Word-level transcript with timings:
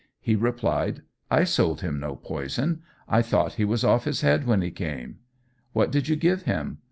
He 0.19 0.35
replied, 0.35 1.03
'I 1.29 1.43
sold 1.43 1.81
him 1.81 1.99
no 1.99 2.15
poison; 2.15 2.81
I 3.07 3.21
thought 3.21 3.53
he 3.61 3.65
was 3.65 3.83
off 3.83 4.05
his 4.05 4.21
head 4.21 4.47
when 4.47 4.63
he 4.63 4.71
came.' 4.71 5.19
'What 5.73 5.91
did 5.91 6.07
you 6.07 6.15
give 6.15 6.41
him?' 6.41 6.79